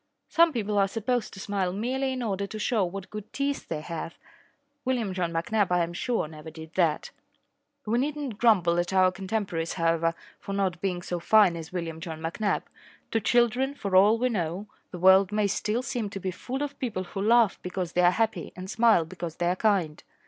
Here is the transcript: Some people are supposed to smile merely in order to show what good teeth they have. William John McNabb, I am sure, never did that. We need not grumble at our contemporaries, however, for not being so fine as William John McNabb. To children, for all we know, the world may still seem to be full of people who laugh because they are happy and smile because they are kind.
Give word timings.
Some 0.29 0.51
people 0.51 0.79
are 0.79 0.87
supposed 0.87 1.31
to 1.35 1.39
smile 1.39 1.71
merely 1.71 2.11
in 2.11 2.23
order 2.23 2.47
to 2.47 2.57
show 2.57 2.83
what 2.83 3.11
good 3.11 3.31
teeth 3.31 3.67
they 3.67 3.81
have. 3.81 4.17
William 4.83 5.13
John 5.13 5.31
McNabb, 5.31 5.67
I 5.69 5.83
am 5.83 5.93
sure, 5.93 6.27
never 6.27 6.49
did 6.49 6.73
that. 6.73 7.11
We 7.85 7.99
need 7.99 8.15
not 8.15 8.39
grumble 8.39 8.79
at 8.79 8.93
our 8.93 9.11
contemporaries, 9.11 9.73
however, 9.73 10.15
for 10.39 10.53
not 10.53 10.81
being 10.81 11.03
so 11.03 11.19
fine 11.19 11.55
as 11.55 11.71
William 11.71 11.99
John 11.99 12.19
McNabb. 12.19 12.63
To 13.11 13.19
children, 13.21 13.75
for 13.75 13.95
all 13.95 14.17
we 14.17 14.29
know, 14.29 14.65
the 14.89 14.97
world 14.97 15.31
may 15.31 15.45
still 15.45 15.83
seem 15.83 16.09
to 16.09 16.19
be 16.19 16.31
full 16.31 16.63
of 16.63 16.79
people 16.79 17.03
who 17.03 17.21
laugh 17.21 17.59
because 17.61 17.91
they 17.91 18.01
are 18.01 18.09
happy 18.09 18.51
and 18.55 18.71
smile 18.71 19.05
because 19.05 19.35
they 19.35 19.45
are 19.51 19.55
kind. 19.55 20.01